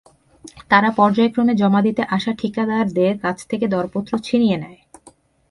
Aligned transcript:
তারা 0.69 0.89
পর্যায়ক্রমে 0.91 1.53
জমা 1.55 1.81
দিতে 1.81 2.01
আসা 2.09 2.31
ঠিকাদারদের 2.33 3.13
কাছ 3.17 3.37
থেকে 3.47 3.65
দরপত্র 3.67 4.11
ছিনিয়ে 4.19 4.57
নেয়। 4.57 4.79